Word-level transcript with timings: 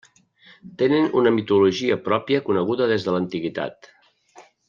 Tenen 0.81 1.03
una 1.21 1.33
mitologia 1.35 1.99
pròpia 2.09 2.41
coneguda 2.49 2.89
des 2.93 3.07
de 3.09 3.15
l'antiguitat. 3.17 3.91